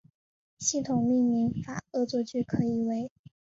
[0.57, 3.11] 系统命名法恶作剧可以为